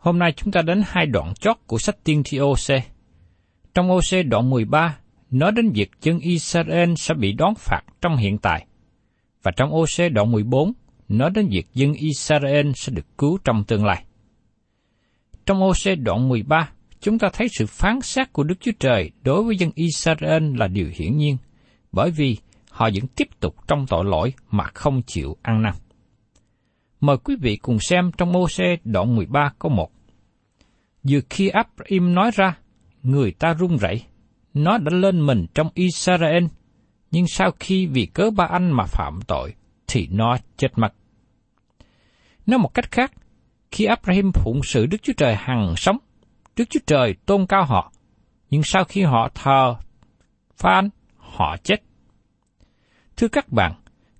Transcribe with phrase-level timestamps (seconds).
[0.00, 2.82] Hôm nay chúng ta đến hai đoạn chót của sách tiên thi OC.
[3.74, 4.98] Trong OC đoạn 13,
[5.30, 8.66] nói đến việc dân Israel sẽ bị đón phạt trong hiện tại.
[9.42, 10.72] Và trong OC đoạn 14,
[11.08, 14.04] nói đến việc dân Israel sẽ được cứu trong tương lai.
[15.46, 19.42] Trong OC đoạn 13, chúng ta thấy sự phán xét của Đức Chúa Trời đối
[19.42, 21.36] với dân Israel là điều hiển nhiên,
[21.92, 22.36] bởi vì
[22.70, 25.74] họ vẫn tiếp tục trong tội lỗi mà không chịu ăn năn.
[27.00, 29.90] Mời quý vị cùng xem trong Môse đoạn 13 câu 1.
[31.02, 32.58] Vừa khi Abraham nói ra,
[33.02, 34.02] người ta run rẩy,
[34.54, 36.44] nó đã lên mình trong Israel,
[37.10, 39.54] nhưng sau khi vì cớ ba anh mà phạm tội,
[39.86, 40.94] thì nó chết mất.
[42.46, 43.12] Nói một cách khác,
[43.70, 45.98] khi Abraham phụng sự Đức Chúa Trời hằng sống,
[46.56, 47.92] Đức Chúa Trời tôn cao họ,
[48.50, 49.76] nhưng sau khi họ thờ
[50.56, 51.82] Phan, họ chết.
[53.16, 53.72] Thưa các bạn,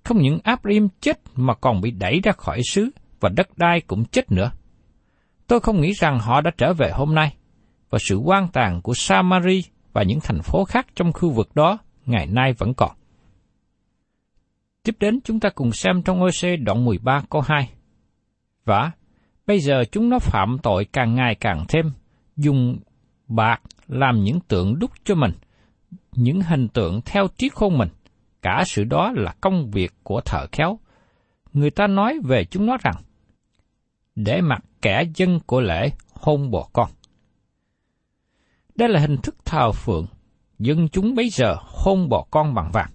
[0.05, 2.91] không những Abraham chết mà còn bị đẩy ra khỏi xứ
[3.21, 4.51] và đất đai cũng chết nữa.
[5.47, 7.37] Tôi không nghĩ rằng họ đã trở về hôm nay,
[7.91, 11.79] và sự quan tàn của Samari và những thành phố khác trong khu vực đó
[12.07, 12.91] ngày nay vẫn còn.
[14.83, 17.71] Tiếp đến chúng ta cùng xem trong OC đoạn 13 câu 2.
[18.65, 18.91] Và
[19.47, 21.93] bây giờ chúng nó phạm tội càng ngày càng thêm,
[22.37, 22.79] dùng
[23.29, 25.33] bạc làm những tượng đúc cho mình,
[26.13, 27.89] những hình tượng theo trí khôn mình.
[28.43, 30.79] Cả sự đó là công việc của thợ khéo.
[31.53, 32.95] Người ta nói về chúng nó rằng,
[34.15, 36.91] để mặc kẻ dân của lễ hôn bò con.
[38.75, 40.07] Đây là hình thức thờ phượng,
[40.59, 42.91] dân chúng bấy giờ hôn bò con bằng vàng.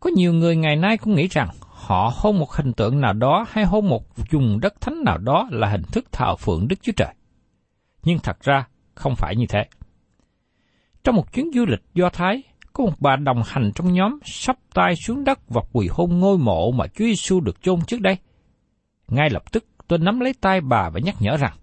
[0.00, 3.46] Có nhiều người ngày nay cũng nghĩ rằng họ hôn một hình tượng nào đó
[3.48, 6.92] hay hôn một vùng đất thánh nào đó là hình thức thờ phượng Đức Chúa
[6.96, 7.14] Trời.
[8.02, 9.64] Nhưng thật ra không phải như thế.
[11.04, 14.58] Trong một chuyến du lịch Do Thái, có một bà đồng hành trong nhóm sắp
[14.74, 18.16] tay xuống đất và quỳ hôn ngôi mộ mà Chúa Giêsu được chôn trước đây.
[19.08, 21.56] Ngay lập tức tôi nắm lấy tay bà và nhắc nhở rằng,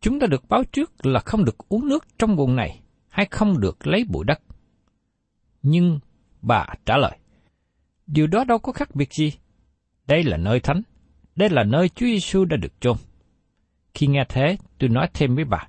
[0.00, 3.60] chúng ta được báo trước là không được uống nước trong vùng này hay không
[3.60, 4.40] được lấy bụi đất.
[5.62, 5.98] Nhưng
[6.42, 7.18] bà trả lời,
[8.06, 9.32] điều đó đâu có khác biệt gì.
[10.06, 10.82] Đây là nơi thánh,
[11.36, 12.96] đây là nơi Chúa Giêsu đã được chôn.
[13.94, 15.68] Khi nghe thế, tôi nói thêm với bà,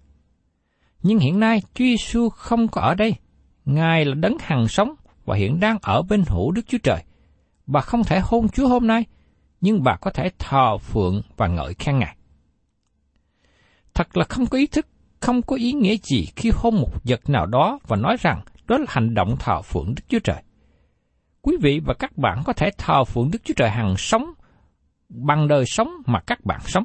[1.03, 3.15] nhưng hiện nay Chúa Giêsu không có ở đây,
[3.65, 4.95] Ngài là đấng hằng sống
[5.25, 7.03] và hiện đang ở bên hữu Đức Chúa Trời.
[7.67, 9.05] Bà không thể hôn Chúa hôm nay,
[9.61, 12.15] nhưng bà có thể thờ phượng và ngợi khen Ngài.
[13.93, 14.87] Thật là không có ý thức,
[15.19, 18.77] không có ý nghĩa gì khi hôn một vật nào đó và nói rằng đó
[18.77, 20.43] là hành động thờ phượng Đức Chúa Trời.
[21.41, 24.33] Quý vị và các bạn có thể thờ phượng Đức Chúa Trời hằng sống
[25.09, 26.83] bằng đời sống mà các bạn sống.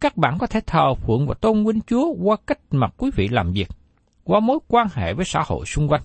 [0.00, 3.28] Các bạn có thể thờ phượng và tôn vinh Chúa qua cách mà quý vị
[3.28, 3.68] làm việc,
[4.28, 6.02] qua mối quan hệ với xã hội xung quanh.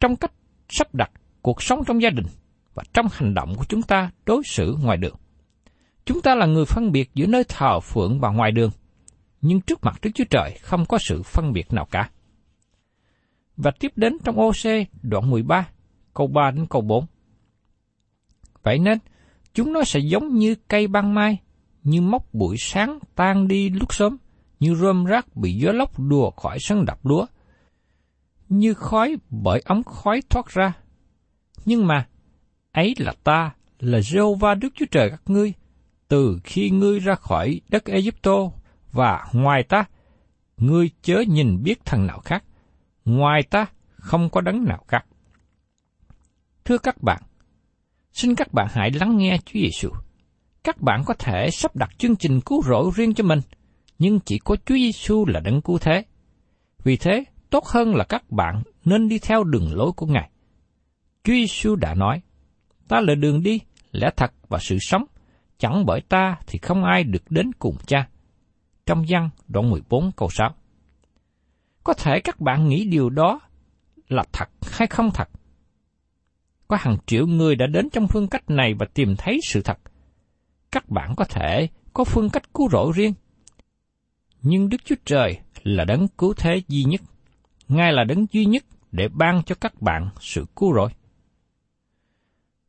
[0.00, 0.32] Trong cách
[0.68, 1.10] sắp đặt
[1.42, 2.26] cuộc sống trong gia đình
[2.74, 5.16] và trong hành động của chúng ta đối xử ngoài đường.
[6.04, 8.70] Chúng ta là người phân biệt giữa nơi thờ phượng và ngoài đường,
[9.40, 12.10] nhưng trước mặt Đức Chúa Trời không có sự phân biệt nào cả.
[13.56, 15.68] Và tiếp đến trong OC đoạn 13,
[16.14, 17.06] câu 3 đến câu 4.
[18.62, 18.98] Vậy nên,
[19.54, 21.38] chúng nó sẽ giống như cây ban mai,
[21.82, 24.16] như mốc buổi sáng tan đi lúc sớm,
[24.60, 27.26] như rơm rác bị gió lốc đùa khỏi sân đập lúa,
[28.48, 30.72] như khói bởi ống khói thoát ra.
[31.64, 32.06] Nhưng mà,
[32.72, 35.52] ấy là ta, là Jehovah Đức Chúa Trời các ngươi,
[36.08, 38.36] từ khi ngươi ra khỏi đất Egypto
[38.92, 39.84] và ngoài ta,
[40.56, 42.44] ngươi chớ nhìn biết thần nào khác,
[43.04, 43.66] ngoài ta
[43.96, 45.06] không có đấng nào khác.
[46.64, 47.22] Thưa các bạn,
[48.12, 49.88] xin các bạn hãy lắng nghe Chúa Giêsu.
[50.64, 53.40] Các bạn có thể sắp đặt chương trình cứu rỗi riêng cho mình,
[53.98, 56.04] nhưng chỉ có Chúa Giêsu là đấng cứu thế.
[56.84, 60.30] Vì thế, tốt hơn là các bạn nên đi theo đường lối của Ngài.
[61.24, 62.20] Chúa Giêsu đã nói,
[62.88, 63.60] ta là đường đi,
[63.92, 65.04] lẽ thật và sự sống,
[65.58, 68.08] chẳng bởi ta thì không ai được đến cùng cha.
[68.86, 70.54] Trong văn đoạn 14 câu 6.
[71.84, 73.40] Có thể các bạn nghĩ điều đó
[74.08, 75.28] là thật hay không thật.
[76.68, 79.78] Có hàng triệu người đã đến trong phương cách này và tìm thấy sự thật.
[80.70, 83.14] Các bạn có thể có phương cách cứu rỗi riêng.
[84.42, 87.00] Nhưng Đức Chúa Trời là đấng cứu thế duy nhất.
[87.68, 90.90] Ngài là đấng duy nhất để ban cho các bạn sự cứu rỗi.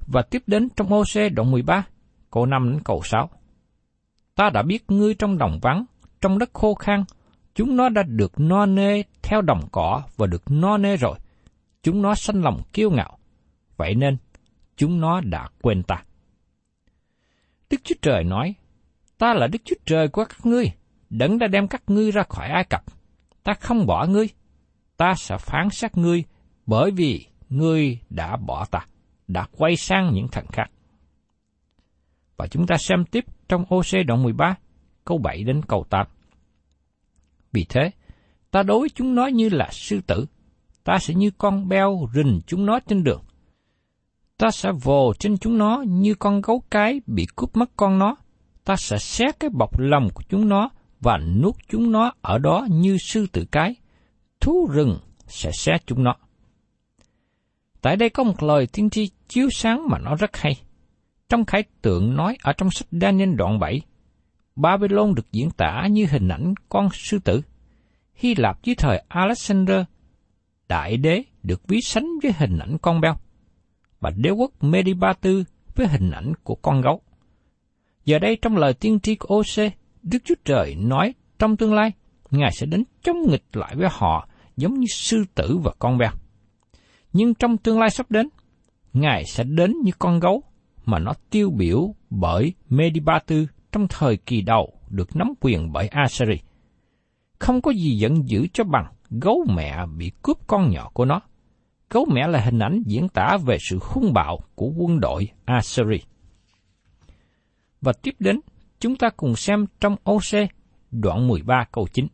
[0.08, 1.88] Và tiếp đến trong ô xe đoạn 13,
[2.32, 3.30] câu 5 đến câu 6.
[4.36, 5.86] Ta đã biết ngươi trong đồng vắng,
[6.22, 7.04] trong đất khô khan,
[7.56, 11.18] chúng nó đã được no nê theo đồng cỏ và được no nê rồi.
[11.84, 13.18] Chúng nó sanh lòng kiêu ngạo.
[13.78, 14.18] Vậy nên,
[14.76, 16.04] chúng nó đã quên ta.
[17.70, 18.56] Đức Chúa Trời nói,
[19.18, 20.72] Ta là Đức Chúa Trời của các ngươi,
[21.10, 22.84] đấng đã đem các ngươi ra khỏi Ai Cập.
[23.44, 24.30] Ta không bỏ ngươi,
[24.98, 26.24] ta sẽ phán xét ngươi
[26.66, 28.86] bởi vì ngươi đã bỏ ta,
[29.28, 30.72] đã quay sang những thần khác.
[32.38, 34.56] Và chúng ta xem tiếp trong OC đoạn 13,
[35.06, 36.08] câu 7 đến câu 8.
[37.52, 37.92] Vì thế,
[38.52, 40.26] ta đối chúng nó như là sư tử,
[40.84, 43.24] ta sẽ như con beo rình chúng nó trên đường.
[44.38, 48.16] Ta sẽ vồ trên chúng nó như con gấu cái bị cướp mất con nó.
[48.64, 50.70] Ta sẽ xé cái bọc lòng của chúng nó
[51.02, 53.76] và nuốt chúng nó ở đó như sư tử cái.
[54.40, 56.16] Thú rừng sẽ xé chúng nó.
[57.82, 60.54] Tại đây có một lời tiên tri chiếu sáng mà nó rất hay.
[61.30, 63.82] Trong khải tượng nói ở trong sách Daniel đoạn 7,
[64.56, 67.42] Babylon được diễn tả như hình ảnh con sư tử.
[68.16, 69.82] Hy Lạp dưới thời Alexander,
[70.68, 73.16] đại đế được ví sánh với hình ảnh con beo,
[74.00, 75.30] và đế quốc Medibatu
[75.76, 77.02] với hình ảnh của con gấu.
[78.06, 79.74] Giờ đây trong lời tiên tri của OC,
[80.12, 81.92] Đức Chúa Trời nói trong tương lai,
[82.32, 84.28] Ngài sẽ đến chống nghịch lại với họ
[84.58, 86.12] giống như sư tử và con beo.
[87.14, 88.30] Nhưng trong tương lai sắp đến,
[88.94, 90.44] Ngài sẽ đến như con gấu
[90.86, 93.36] mà nó tiêu biểu bởi Medibatu
[93.72, 96.40] trong thời kỳ đầu được nắm quyền bởi Assyri.
[97.40, 101.22] Không có gì giận dữ cho bằng gấu mẹ bị cướp con nhỏ của nó.
[101.90, 106.02] Gấu mẹ là hình ảnh diễn tả về sự hung bạo của quân đội Assyri.
[107.82, 108.40] Và tiếp đến,
[108.80, 110.50] chúng ta cùng xem trong OC
[110.92, 112.08] đoạn 13 câu 9.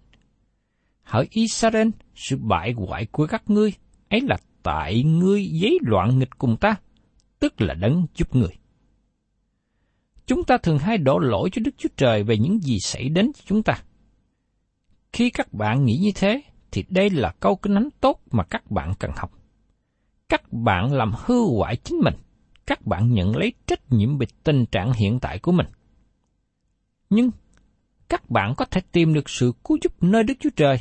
[1.03, 3.74] Hỡi Israel, sự bại hoại của các ngươi,
[4.10, 6.75] ấy là tại ngươi giấy loạn nghịch cùng ta,
[7.39, 8.58] tức là đấng giúp người.
[10.25, 13.32] Chúng ta thường hay đổ lỗi cho Đức Chúa Trời về những gì xảy đến
[13.34, 13.74] cho chúng ta.
[15.13, 16.41] Khi các bạn nghĩ như thế,
[16.72, 19.32] thì đây là câu kinh thánh tốt mà các bạn cần học.
[20.29, 22.13] Các bạn làm hư hoại chính mình,
[22.65, 25.67] các bạn nhận lấy trách nhiệm về tình trạng hiện tại của mình.
[27.13, 27.32] Nhưng,
[28.10, 30.77] các bạn có thể tìm được sự cứu giúp nơi Đức Chúa Trời.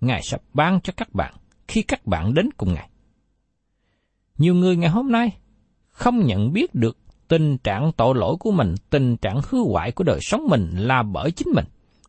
[0.00, 1.34] Ngài sẽ ban cho các bạn
[1.68, 2.90] khi các bạn đến cùng Ngài.
[4.38, 5.36] Nhiều người ngày hôm nay
[5.88, 10.04] không nhận biết được tình trạng tội lỗi của mình, tình trạng hư hoại của
[10.04, 11.64] đời sống mình là bởi chính mình,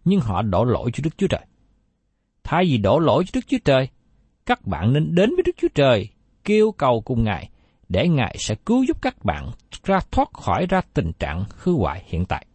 [0.05, 1.45] nhưng họ đổ lỗi cho Đức Chúa Trời.
[2.43, 3.87] Thay vì đổ lỗi cho Đức Chúa Trời,
[4.45, 6.09] các bạn nên đến với Đức Chúa Trời,
[6.43, 7.49] kêu cầu cùng Ngài,
[7.89, 9.51] để Ngài sẽ cứu giúp các bạn
[9.83, 12.45] ra thoát khỏi ra tình trạng hư hoại hiện tại.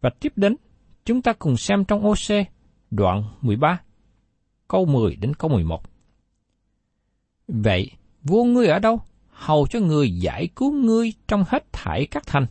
[0.00, 0.56] Và tiếp đến,
[1.04, 2.46] chúng ta cùng xem trong OC
[2.90, 3.80] đoạn 13,
[4.68, 5.82] câu 10 đến câu 11.
[7.48, 7.90] Vậy,
[8.22, 9.00] vua ngươi ở đâu?
[9.40, 12.46] hầu cho người giải cứu ngươi trong hết thảy các thành.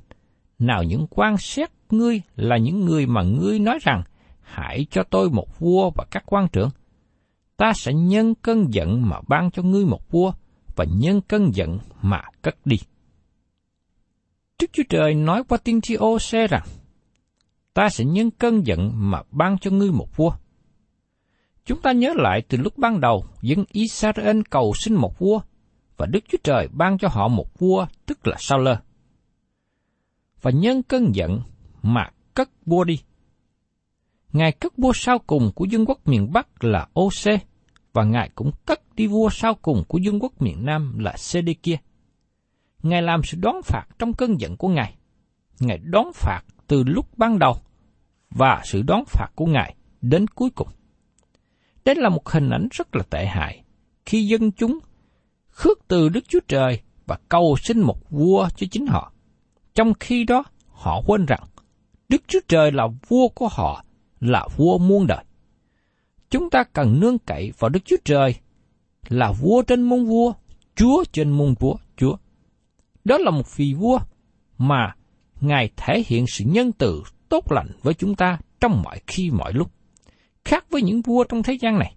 [0.59, 4.03] Nào những quan xét ngươi là những người mà ngươi nói rằng,
[4.41, 6.69] hãy cho tôi một vua và các quan trưởng.
[7.57, 10.31] Ta sẽ nhân cơn giận mà ban cho ngươi một vua,
[10.75, 12.77] và nhân cơn giận mà cất đi.
[14.61, 16.67] Đức Chúa Trời nói qua tiên tri ô xe rằng,
[17.79, 20.31] ta sẽ nhân cơn giận mà ban cho ngươi một vua.
[21.65, 25.41] Chúng ta nhớ lại từ lúc ban đầu, dân Israel cầu xin một vua,
[25.97, 28.77] và Đức Chúa Trời ban cho họ một vua, tức là Sao Lơ.
[30.41, 31.41] Và nhân cơn giận
[31.81, 32.99] mà cất vua đi.
[34.33, 37.09] Ngài cất vua sau cùng của dân quốc miền Bắc là ô
[37.93, 41.77] và Ngài cũng cất đi vua sau cùng của dân quốc miền Nam là Sê-đê-kia.
[42.83, 44.95] Ngài làm sự đón phạt trong cơn giận của Ngài.
[45.59, 47.57] Ngài đón phạt từ lúc ban đầu,
[48.31, 50.67] và sự đón phạt của Ngài đến cuối cùng.
[51.85, 53.63] Đây là một hình ảnh rất là tệ hại,
[54.05, 54.79] khi dân chúng
[55.49, 59.13] khước từ Đức Chúa Trời và cầu xin một vua cho chính họ.
[59.73, 61.43] Trong khi đó, họ quên rằng
[62.09, 63.83] Đức Chúa Trời là vua của họ,
[64.19, 65.23] là vua muôn đời.
[66.29, 68.35] Chúng ta cần nương cậy vào Đức Chúa Trời
[69.07, 70.33] là vua trên muôn vua,
[70.75, 72.17] chúa trên muôn vua, chúa.
[73.03, 73.99] Đó là một vị vua
[74.57, 74.95] mà
[75.41, 79.53] Ngài thể hiện sự nhân từ tốt lành với chúng ta trong mọi khi mọi
[79.53, 79.71] lúc,
[80.45, 81.95] khác với những vua trong thế gian này.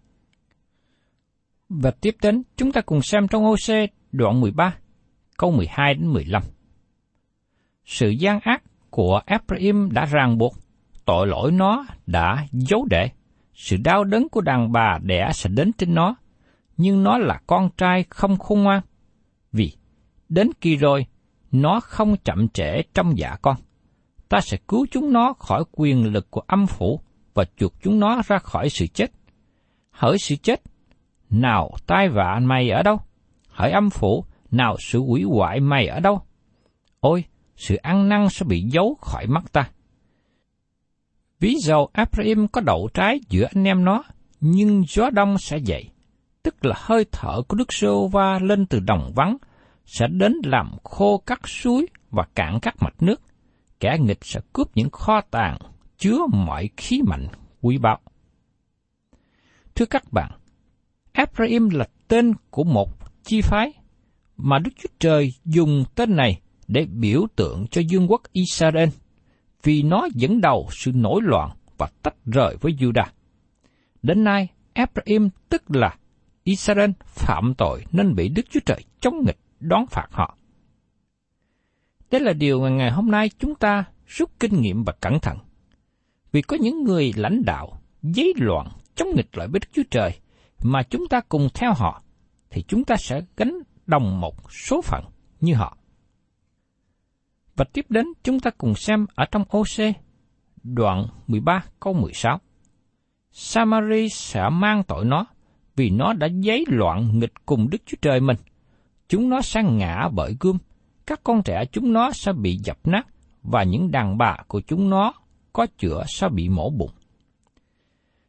[1.69, 4.75] Và tiếp đến, chúng ta cùng xem trong OC đoạn 13,
[5.37, 6.43] câu 12 đến 15.
[7.85, 10.55] Sự gian ác của Ephraim đã ràng buộc,
[11.05, 13.11] tội lỗi nó đã giấu để.
[13.55, 16.15] Sự đau đớn của đàn bà đẻ sẽ đến trên nó,
[16.77, 18.81] nhưng nó là con trai không khôn ngoan.
[19.53, 19.73] Vì
[20.29, 21.07] đến kỳ rồi,
[21.53, 23.57] nó không chậm trễ trong dạ con.
[24.33, 27.01] Ta sẽ cứu chúng nó khỏi quyền lực của âm phủ
[27.35, 29.11] và chuộc chúng nó ra khỏi sự chết.
[29.91, 30.63] Hỡi sự chết,
[31.31, 33.01] nào tai vạ mày ở đâu?
[33.49, 36.21] Hỡi âm phủ, nào sự quỷ hoại mày ở đâu?
[37.01, 37.25] Ôi,
[37.57, 39.69] sự ăn năn sẽ bị giấu khỏi mắt ta.
[41.41, 44.03] Ví dụ Abraham có đậu trái giữa anh em nó,
[44.41, 45.91] nhưng gió đông sẽ dậy,
[46.43, 49.37] tức là hơi thở của Đức Sô Va lên từ đồng vắng,
[49.87, 53.21] sẽ đến làm khô các suối và cạn các mạch nước.
[53.83, 55.59] Kẻ nghịch sẽ cướp những kho tàng
[55.99, 57.27] chứa mọi khí mạnh
[57.61, 57.99] quý báu.
[59.75, 60.31] Thưa các bạn,
[61.13, 62.91] Ephraim là tên của một
[63.23, 63.73] chi phái
[64.37, 68.89] mà Đức Chúa Trời dùng tên này để biểu tượng cho dương quốc Israel,
[69.63, 73.07] vì nó dẫn đầu sự nổi loạn và tách rời với Judah.
[74.03, 75.97] Đến nay, Ephraim tức là
[76.45, 80.37] Israel phạm tội nên bị Đức Chúa Trời chống nghịch đón phạt họ.
[82.13, 85.39] Đây là điều mà ngày hôm nay chúng ta rút kinh nghiệm và cẩn thận.
[86.33, 90.21] Vì có những người lãnh đạo, giấy loạn, chống nghịch lại với Đức Chúa Trời,
[90.63, 92.03] mà chúng ta cùng theo họ,
[92.51, 95.05] thì chúng ta sẽ gánh đồng một số phận
[95.41, 95.77] như họ.
[97.57, 99.97] Và tiếp đến chúng ta cùng xem ở trong OC,
[100.63, 102.41] đoạn 13 câu 16.
[103.33, 105.27] Samari sẽ mang tội nó,
[105.77, 108.37] vì nó đã giấy loạn nghịch cùng Đức Chúa Trời mình.
[109.09, 110.59] Chúng nó sẽ ngã bởi gươm,
[111.07, 113.07] các con trẻ chúng nó sẽ bị dập nát,
[113.43, 115.13] và những đàn bà của chúng nó
[115.53, 116.91] có chữa sẽ bị mổ bụng.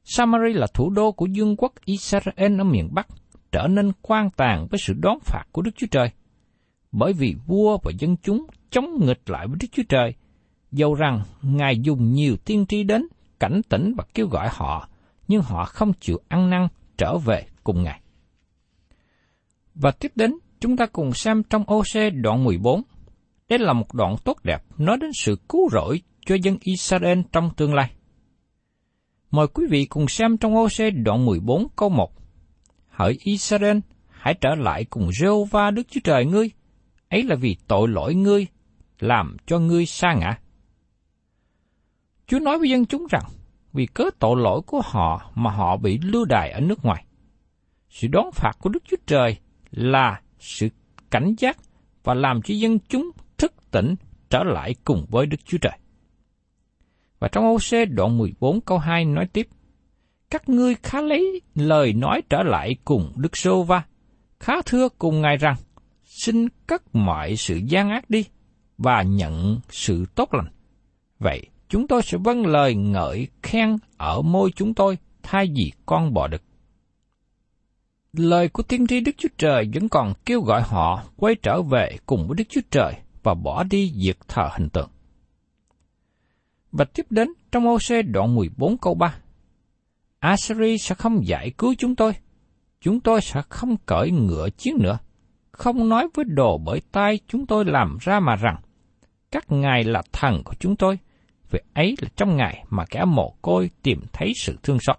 [0.03, 3.07] Samari là thủ đô của vương quốc Israel ở miền Bắc,
[3.51, 6.09] trở nên quan tàn với sự đón phạt của Đức Chúa Trời.
[6.91, 10.13] Bởi vì vua và dân chúng chống nghịch lại với Đức Chúa Trời,
[10.71, 13.07] dầu rằng Ngài dùng nhiều tiên tri đến,
[13.39, 14.89] cảnh tỉnh và kêu gọi họ,
[15.27, 18.01] nhưng họ không chịu ăn năn trở về cùng Ngài.
[19.75, 22.81] Và tiếp đến, chúng ta cùng xem trong OC đoạn 14.
[23.49, 27.49] Đây là một đoạn tốt đẹp nói đến sự cứu rỗi cho dân Israel trong
[27.57, 27.91] tương lai.
[29.31, 32.11] Mời quý vị cùng xem trong OC đoạn 14 câu 1.
[32.89, 33.77] Hỡi Israel,
[34.09, 36.49] hãy trở lại cùng Jehovah Đức Chúa Trời ngươi,
[37.09, 38.47] ấy là vì tội lỗi ngươi,
[38.99, 40.37] làm cho ngươi sa ngã.
[42.27, 43.23] Chúa nói với dân chúng rằng,
[43.73, 47.05] vì cớ tội lỗi của họ mà họ bị lưu đày ở nước ngoài.
[47.89, 49.37] Sự đón phạt của Đức Chúa Trời
[49.71, 50.69] là sự
[51.11, 51.57] cảnh giác
[52.03, 53.95] và làm cho dân chúng thức tỉnh
[54.29, 55.77] trở lại cùng với Đức Chúa Trời.
[57.19, 59.47] Và trong ô xê đoạn 14 câu 2 nói tiếp,
[60.29, 63.83] Các ngươi khá lấy lời nói trở lại cùng Đức Sô Va,
[64.39, 65.55] khá thưa cùng Ngài rằng,
[66.03, 68.25] xin cất mọi sự gian ác đi,
[68.77, 70.47] và nhận sự tốt lành.
[71.19, 76.13] Vậy, chúng tôi sẽ vâng lời ngợi khen ở môi chúng tôi, thay vì con
[76.13, 76.41] bò đực.
[78.17, 81.97] Lời của tiên tri Đức Chúa Trời vẫn còn kêu gọi họ quay trở về
[82.05, 82.93] cùng với Đức Chúa Trời
[83.23, 84.89] và bỏ đi diệt thờ hình tượng.
[86.71, 89.15] Và tiếp đến trong ô xe đoạn 14 câu 3.
[90.19, 92.13] Assyri sẽ không giải cứu chúng tôi.
[92.81, 94.97] Chúng tôi sẽ không cởi ngựa chiến nữa.
[95.51, 98.55] Không nói với đồ bởi tay chúng tôi làm ra mà rằng,
[99.31, 100.99] các ngài là thần của chúng tôi,
[101.51, 104.97] vì ấy là trong ngày mà kẻ mồ côi tìm thấy sự thương xót.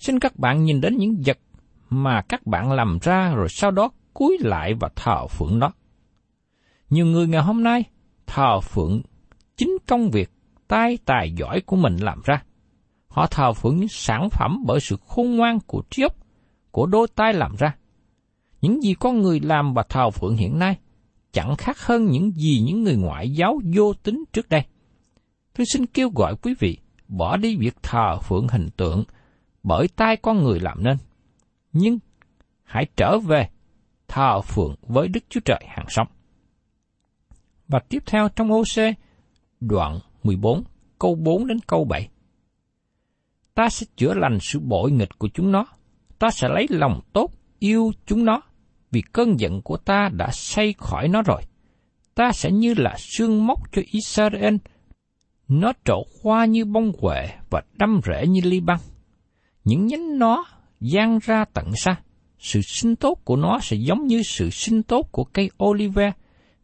[0.00, 1.38] Xin các bạn nhìn đến những vật
[1.90, 5.72] mà các bạn làm ra rồi sau đó cúi lại và thờ phượng nó.
[6.90, 7.84] Nhiều người ngày hôm nay
[8.26, 9.02] thờ phượng
[9.56, 10.30] chính công việc
[10.68, 12.42] tay tài giỏi của mình làm ra.
[13.08, 16.16] Họ thờ phượng những sản phẩm bởi sự khôn ngoan của trí óc,
[16.70, 17.76] của đôi tay làm ra.
[18.60, 20.78] Những gì con người làm và thờ phượng hiện nay
[21.32, 24.62] chẳng khác hơn những gì những người ngoại giáo vô tính trước đây.
[25.56, 26.78] Tôi xin kêu gọi quý vị
[27.08, 29.04] bỏ đi việc thờ phượng hình tượng
[29.62, 30.96] bởi tay con người làm nên.
[31.72, 31.98] Nhưng
[32.64, 33.48] hãy trở về
[34.08, 36.08] thờ phượng với Đức Chúa Trời hàng sống.
[37.68, 38.96] Và tiếp theo trong OC
[39.60, 40.62] đoạn 14
[40.98, 42.08] câu 4 đến câu 7.
[43.54, 45.66] Ta sẽ chữa lành sự bội nghịch của chúng nó,
[46.18, 48.42] ta sẽ lấy lòng tốt yêu chúng nó,
[48.90, 51.42] vì cơn giận của ta đã say khỏi nó rồi.
[52.14, 54.56] Ta sẽ như là xương móc cho Israel,
[55.48, 58.78] nó trổ hoa như bông huệ và đâm rễ như ly băng.
[59.64, 60.44] Những nhánh nó
[60.80, 61.96] giang ra tận xa,
[62.38, 66.12] sự sinh tốt của nó sẽ giống như sự sinh tốt của cây olive,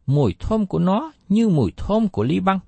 [0.05, 2.59] mùi thơm của nó như mùi thơm của ly băng.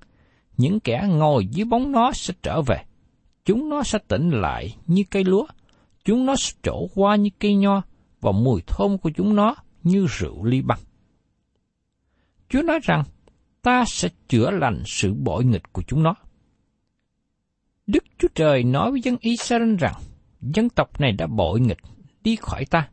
[0.56, 2.84] Những kẻ ngồi dưới bóng nó sẽ trở về.
[3.44, 5.46] Chúng nó sẽ tỉnh lại như cây lúa.
[6.04, 7.82] Chúng nó sẽ trổ hoa như cây nho,
[8.20, 10.78] và mùi thơm của chúng nó như rượu ly băng.
[12.48, 13.04] Chúa nói rằng,
[13.62, 16.14] ta sẽ chữa lành sự bội nghịch của chúng nó.
[17.86, 19.94] Đức Chúa Trời nói với dân Israel rằng,
[20.40, 21.78] dân tộc này đã bội nghịch
[22.22, 22.88] đi khỏi ta,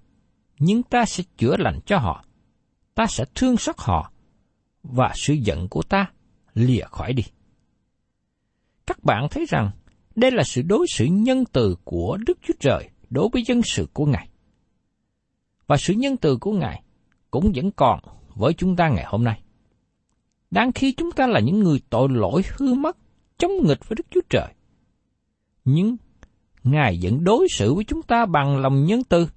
[0.60, 2.26] nhưng ta sẽ chữa lành cho họ.
[2.96, 4.12] Ta sẽ thương xót họ,
[4.84, 6.12] và sự giận của ta
[6.54, 7.24] lìa khỏi đi.
[8.88, 9.72] Các bạn thấy rằng
[10.16, 13.88] đây là sự đối xử nhân từ của Đức Chúa Trời đối với dân sự
[13.94, 14.30] của Ngài.
[15.68, 16.84] Và sự nhân từ của Ngài
[17.32, 18.00] cũng vẫn còn
[18.36, 19.42] với chúng ta ngày hôm nay.
[20.52, 22.98] Đang khi chúng ta là những người tội lỗi hư mất,
[23.38, 24.54] chống nghịch với Đức Chúa Trời.
[25.66, 25.98] Nhưng
[26.72, 29.28] Ngài vẫn đối xử với chúng ta bằng lòng nhân từ.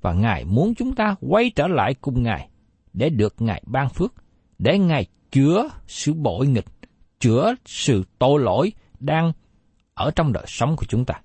[0.00, 2.48] Và Ngài muốn chúng ta quay trở lại cùng Ngài
[2.92, 4.14] để được Ngài ban phước,
[4.58, 6.66] để Ngài chữa sự bội nghịch,
[7.20, 9.32] chữa sự tội lỗi đang
[9.94, 11.20] ở trong đời sống của chúng ta.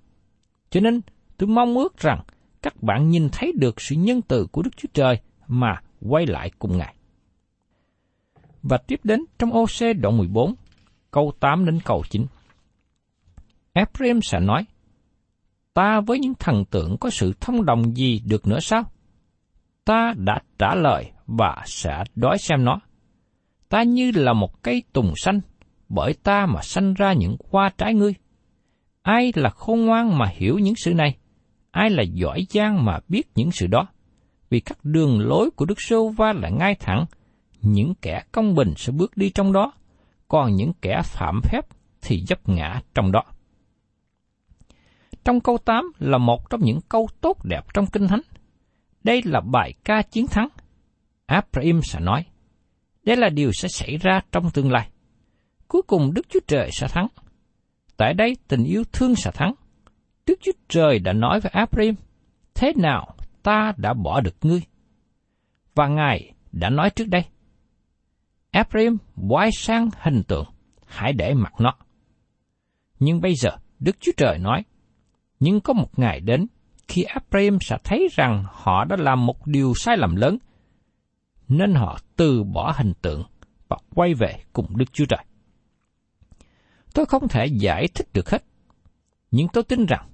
[0.70, 1.02] Cho nên,
[1.38, 2.24] tôi mong ước rằng
[2.62, 6.52] các bạn nhìn thấy được sự nhân từ của Đức Chúa Trời mà quay lại
[6.60, 6.96] cùng Ngài.
[8.63, 10.54] Và tiếp đến trong OC đoạn 14,
[11.12, 12.26] câu 8 đến câu 9.
[13.74, 14.65] Ephraim sẽ nói,
[15.74, 18.84] Ta với những thần tượng có sự thông đồng gì được nữa sao?
[19.86, 22.80] Ta đã trả lời và sẽ đói xem nó.
[23.70, 25.42] Ta như là một cây tùng xanh,
[25.90, 28.14] bởi ta mà sanh ra những hoa trái ngươi.
[29.02, 31.18] Ai là khôn ngoan mà hiểu những sự này?
[31.72, 33.88] Ai là giỏi giang mà biết những sự đó?
[34.50, 37.06] Vì các đường lối của Đức Sô Va là ngay thẳng,
[37.62, 39.74] những kẻ công bình sẽ bước đi trong đó,
[40.28, 41.66] còn những kẻ phạm phép
[42.02, 43.24] thì dấp ngã trong đó.
[45.26, 48.22] Trong câu 8 là một trong những câu tốt đẹp trong Kinh Thánh.
[49.04, 50.48] Đây là bài ca chiến thắng.
[51.26, 52.26] Abraham sẽ nói,
[53.04, 54.90] đây là điều sẽ xảy ra trong tương lai.
[55.68, 57.08] Cuối cùng Đức Chúa Trời sẽ thắng.
[57.98, 59.54] Tại đây tình yêu thương sẽ thắng.
[60.26, 61.96] Đức Chúa Trời đã nói với Abraham,
[62.54, 64.62] thế nào ta đã bỏ được ngươi?
[65.76, 67.26] Và Ngài đã nói trước đây,
[68.52, 68.98] Abraham
[69.30, 70.46] quay sang hình tượng,
[70.86, 71.74] hãy để mặc nó.
[73.00, 74.64] Nhưng bây giờ, Đức Chúa Trời nói,
[75.41, 76.47] nhưng có một ngày đến
[76.88, 80.38] khi Abraham sẽ thấy rằng họ đã làm một điều sai lầm lớn,
[81.47, 83.23] nên họ từ bỏ hình tượng
[83.67, 85.25] và quay về cùng Đức Chúa Trời.
[86.93, 88.43] Tôi không thể giải thích được hết,
[89.32, 90.10] nhưng tôi tin rằng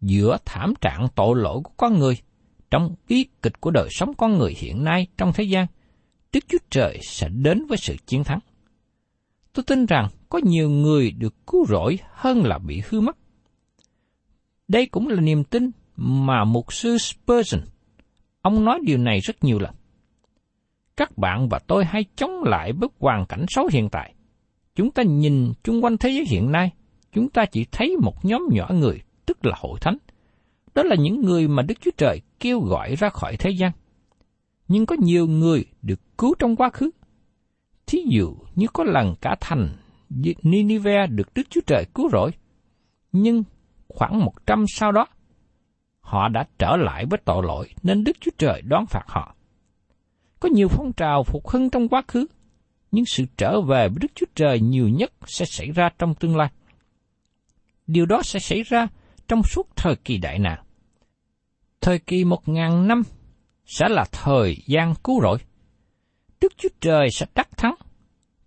[0.00, 2.18] giữa thảm trạng tội lỗi của con người
[2.70, 5.66] trong ý kịch của đời sống con người hiện nay trong thế gian,
[6.32, 8.38] Đức Chúa Trời sẽ đến với sự chiến thắng.
[9.52, 13.16] Tôi tin rằng có nhiều người được cứu rỗi hơn là bị hư mất.
[14.68, 17.60] Đây cũng là niềm tin mà mục sư Spurgeon,
[18.42, 19.74] ông nói điều này rất nhiều lần.
[20.96, 24.14] Các bạn và tôi hay chống lại với hoàn cảnh xấu hiện tại.
[24.74, 26.70] Chúng ta nhìn chung quanh thế giới hiện nay,
[27.12, 29.96] chúng ta chỉ thấy một nhóm nhỏ người, tức là hội thánh.
[30.74, 33.72] Đó là những người mà Đức Chúa Trời kêu gọi ra khỏi thế gian.
[34.68, 36.90] Nhưng có nhiều người được cứu trong quá khứ.
[37.86, 39.76] Thí dụ như có lần cả thành
[40.42, 42.30] Ninive được Đức Chúa Trời cứu rỗi.
[43.12, 43.44] Nhưng
[43.88, 45.06] khoảng một trăm sau đó,
[46.00, 49.34] họ đã trở lại với tội lỗi nên Đức Chúa Trời đoán phạt họ.
[50.40, 52.26] Có nhiều phong trào phục hưng trong quá khứ,
[52.90, 56.36] nhưng sự trở về với Đức Chúa Trời nhiều nhất sẽ xảy ra trong tương
[56.36, 56.48] lai.
[57.86, 58.88] Điều đó sẽ xảy ra
[59.28, 60.64] trong suốt thời kỳ đại nạn.
[61.80, 63.02] Thời kỳ một ngàn năm
[63.66, 65.38] sẽ là thời gian cứu rỗi.
[66.40, 67.74] Đức Chúa Trời sẽ đắc thắng,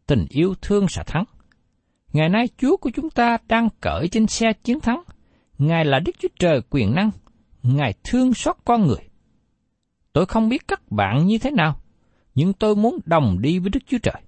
[0.08, 1.24] tình yêu thương sẽ thắng.
[2.14, 5.04] Ngày nay Chúa của chúng ta đang cởi trên xe chiến thắng.
[5.62, 7.12] Ngài là Đức Chúa Trời quyền năng,
[7.64, 9.10] Ngài thương xót con người.
[10.14, 11.82] Tôi không biết các bạn như thế nào,
[12.36, 14.22] nhưng tôi muốn đồng đi với Đức Chúa Trời.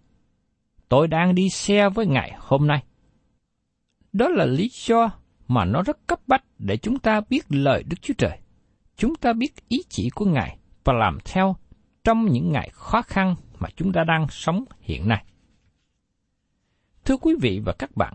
[0.89, 2.83] tôi đang đi xe với Ngài hôm nay.
[4.13, 5.11] Đó là lý do
[5.47, 8.39] mà nó rất cấp bách để chúng ta biết lời Đức Chúa Trời.
[8.97, 11.55] Chúng ta biết ý chỉ của Ngài và làm theo
[12.03, 15.25] trong những ngày khó khăn mà chúng ta đang sống hiện nay.
[17.05, 18.13] Thưa quý vị và các bạn,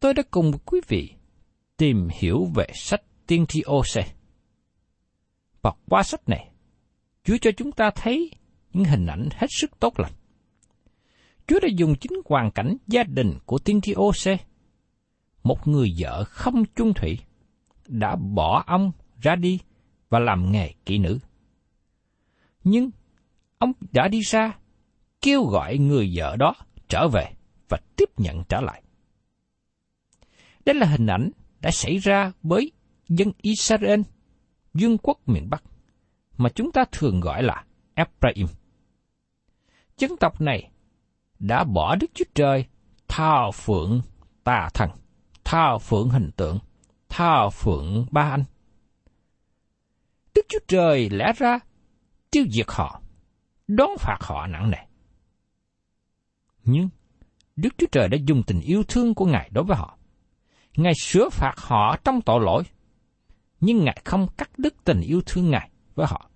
[0.00, 1.15] tôi đã cùng với quý vị
[1.76, 4.06] tìm hiểu về sách Tiên tri Ose.
[5.62, 6.50] Và qua sách này,
[7.24, 8.30] Chúa cho chúng ta thấy
[8.72, 10.12] những hình ảnh hết sức tốt lành.
[11.46, 14.36] Chúa đã dùng chính hoàn cảnh gia đình của tiên tri Ose,
[15.42, 17.18] một người vợ không chung thủy,
[17.86, 19.58] đã bỏ ông ra đi
[20.08, 21.18] và làm nghề kỹ nữ.
[22.64, 22.90] Nhưng
[23.58, 24.58] ông đã đi ra
[25.20, 26.54] kêu gọi người vợ đó
[26.88, 27.32] trở về
[27.68, 28.82] và tiếp nhận trở lại.
[30.64, 31.30] Đây là hình ảnh
[31.66, 32.72] đã xảy ra với
[33.08, 34.00] dân Israel,
[34.74, 35.62] vương quốc miền Bắc,
[36.36, 38.46] mà chúng ta thường gọi là Ephraim.
[39.98, 40.70] Dân tộc này
[41.38, 42.64] đã bỏ Đức Chúa Trời
[43.08, 44.00] thao phượng
[44.44, 44.90] tà thần,
[45.44, 46.58] thao phượng hình tượng,
[47.08, 48.44] thao phượng ba anh.
[50.34, 51.58] Đức Chúa Trời lẽ ra
[52.30, 53.02] tiêu diệt họ,
[53.68, 54.78] đón phạt họ nặng nề.
[56.64, 56.88] Nhưng
[57.56, 59.95] Đức Chúa Trời đã dùng tình yêu thương của Ngài đối với họ.
[60.76, 62.62] Ngài sửa phạt họ trong tội lỗi,
[63.60, 66.30] nhưng Ngài không cắt đứt tình yêu thương Ngài với họ.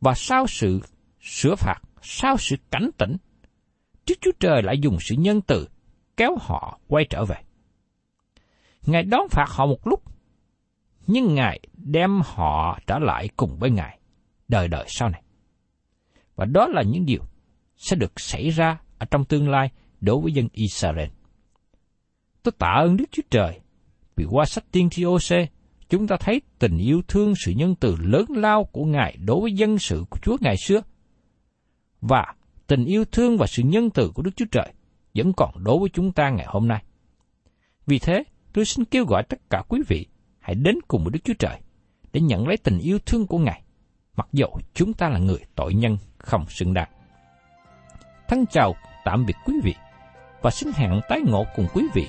[0.00, 0.80] Và sau sự
[1.20, 3.16] sửa phạt, sau sự cảnh tỉnh,
[4.06, 5.68] Đức Chúa Trời lại dùng sự nhân từ
[6.16, 7.36] kéo họ quay trở về.
[8.86, 10.02] Ngài đón phạt họ một lúc,
[11.06, 13.98] nhưng Ngài đem họ trở lại cùng với Ngài
[14.48, 15.22] đời đời sau này.
[16.36, 17.22] Và đó là những điều
[17.76, 21.08] sẽ được xảy ra ở trong tương lai đối với dân Israel.
[22.42, 23.60] Tôi tạ ơn Đức Chúa Trời
[24.16, 25.46] vì qua sách tiên tri Ose,
[25.88, 29.52] chúng ta thấy tình yêu thương sự nhân từ lớn lao của Ngài đối với
[29.52, 30.80] dân sự của Chúa ngày xưa.
[32.00, 32.34] Và
[32.66, 34.72] tình yêu thương và sự nhân từ của Đức Chúa Trời
[35.14, 36.84] vẫn còn đối với chúng ta ngày hôm nay.
[37.86, 40.06] Vì thế, tôi xin kêu gọi tất cả quý vị
[40.38, 41.60] hãy đến cùng với Đức Chúa Trời
[42.12, 43.62] để nhận lấy tình yêu thương của Ngài,
[44.16, 46.90] mặc dầu chúng ta là người tội nhân không xứng đáng.
[48.28, 48.74] Thân chào
[49.04, 49.74] tạm biệt quý vị
[50.42, 52.08] và xin hẹn tái ngộ cùng quý vị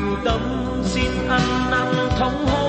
[0.00, 0.40] Thành tâm
[0.84, 2.59] xin ăn năn thống hối.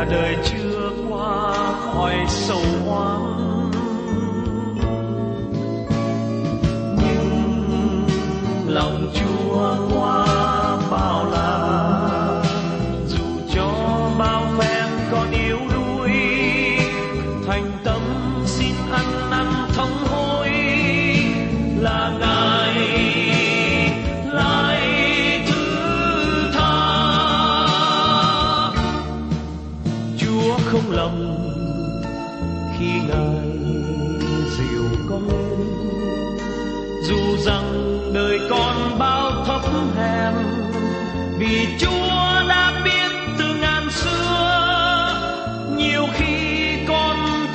[0.00, 1.54] là đời chưa qua
[1.92, 3.70] khỏi sầu hoang
[6.96, 8.04] nhưng
[8.66, 10.29] lòng chúa qua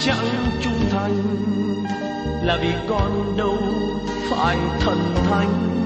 [0.06, 1.18] chẳng trung thành?
[2.44, 3.58] Là vì con đâu
[4.30, 5.85] phải thần thánh?